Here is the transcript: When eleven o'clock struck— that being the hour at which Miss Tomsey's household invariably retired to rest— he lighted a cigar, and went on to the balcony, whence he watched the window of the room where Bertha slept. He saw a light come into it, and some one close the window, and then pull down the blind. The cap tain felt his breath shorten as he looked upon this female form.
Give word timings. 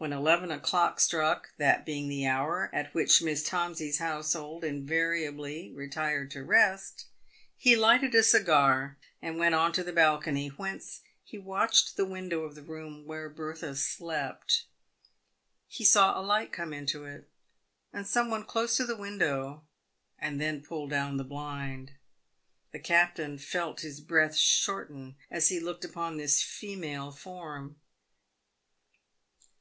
When 0.00 0.12
eleven 0.12 0.52
o'clock 0.52 1.00
struck— 1.00 1.50
that 1.58 1.84
being 1.84 2.08
the 2.08 2.24
hour 2.24 2.70
at 2.72 2.94
which 2.94 3.20
Miss 3.20 3.42
Tomsey's 3.42 3.98
household 3.98 4.62
invariably 4.62 5.72
retired 5.72 6.30
to 6.30 6.44
rest— 6.44 7.06
he 7.56 7.74
lighted 7.74 8.14
a 8.14 8.22
cigar, 8.22 8.96
and 9.20 9.38
went 9.40 9.56
on 9.56 9.72
to 9.72 9.82
the 9.82 9.92
balcony, 9.92 10.46
whence 10.50 11.00
he 11.24 11.36
watched 11.36 11.96
the 11.96 12.04
window 12.04 12.42
of 12.42 12.54
the 12.54 12.62
room 12.62 13.06
where 13.06 13.28
Bertha 13.28 13.74
slept. 13.74 14.66
He 15.66 15.84
saw 15.84 16.16
a 16.16 16.22
light 16.22 16.52
come 16.52 16.72
into 16.72 17.04
it, 17.04 17.28
and 17.92 18.06
some 18.06 18.30
one 18.30 18.44
close 18.44 18.76
the 18.78 18.96
window, 18.96 19.64
and 20.16 20.40
then 20.40 20.62
pull 20.62 20.86
down 20.86 21.16
the 21.16 21.24
blind. 21.24 21.94
The 22.70 22.78
cap 22.78 23.16
tain 23.16 23.36
felt 23.38 23.80
his 23.80 24.00
breath 24.00 24.36
shorten 24.36 25.16
as 25.28 25.48
he 25.48 25.58
looked 25.58 25.84
upon 25.84 26.18
this 26.18 26.40
female 26.40 27.10
form. 27.10 27.80